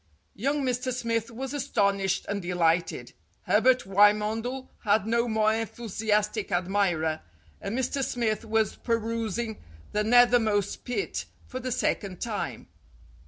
Young 0.33 0.63
Mr. 0.63 0.91
Smith 0.91 1.29
was 1.29 1.53
astonished 1.53 2.25
and 2.27 2.41
delighted. 2.41 3.13
Herbert 3.43 3.85
Wymondel 3.85 4.67
had 4.83 5.05
no 5.05 5.27
more 5.27 5.53
enthusiastic 5.53 6.51
admirer, 6.51 7.21
and 7.61 7.77
Mr. 7.77 8.03
Smith 8.03 8.43
was 8.43 8.77
perusing 8.77 9.61
"The 9.91 10.03
Nethermost 10.03 10.85
Pit" 10.85 11.25
for 11.45 11.59
the 11.59 11.71
second 11.71 12.19
time. 12.19 12.67